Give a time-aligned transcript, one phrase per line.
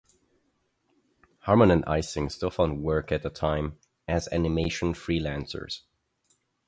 [1.41, 3.77] Harman and Ising still found work at the time
[4.07, 5.81] as animation freelancers.